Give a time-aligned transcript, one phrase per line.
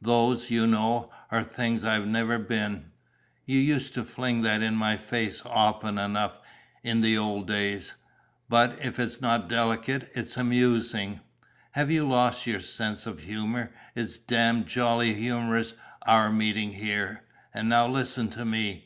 [0.00, 2.92] Those, you know, are things I've never been:
[3.44, 6.38] you used to fling that in my face often enough,
[6.84, 7.94] in the old days.
[8.48, 11.18] But, if it's not delicate, it's amusing.
[11.72, 13.72] Have you lost your sense of humour?
[13.96, 17.24] It's damn jolly humorous, our meeting here....
[17.52, 18.78] And now listen to me.